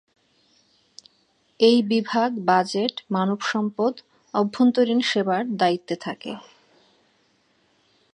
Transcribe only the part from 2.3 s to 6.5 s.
Budget, মানবসম্পদ, আভ্যন্তরীণ সেবার দায়িত্বে থাকে।